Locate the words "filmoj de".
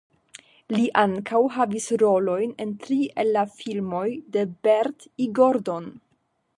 3.61-4.49